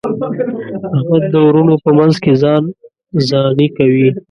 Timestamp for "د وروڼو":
1.33-1.75